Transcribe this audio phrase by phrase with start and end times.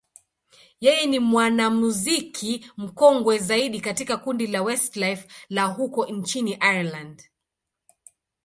[0.83, 7.29] yeye ni mwanamuziki mkongwe zaidi katika kundi la Westlife la huko nchini Ireland.